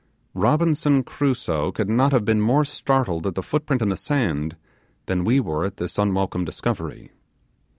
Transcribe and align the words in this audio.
Robinson 0.33 1.03
Crusoe 1.03 1.71
could 1.71 1.87
not 1.87 2.11
have 2.11 2.25
been 2.25 2.41
more 2.41 2.65
startled 2.65 3.27
at 3.27 3.35
the 3.35 3.43
footprint 3.43 3.83
in 3.83 3.89
the 3.89 3.95
sand 3.95 4.55
than 5.05 5.23
we 5.23 5.39
were 5.39 5.63
at 5.63 5.77
this 5.77 5.99
unwelcome 5.99 6.43
discovery. 6.43 7.11